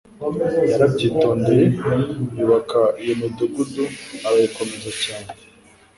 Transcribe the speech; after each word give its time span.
yarabyitondeye 0.71 1.65
yubaka 2.37 2.79
iyo 3.01 3.13
midugudu 3.21 3.83
arayikomeza 4.27 4.89
cyane 5.03 5.29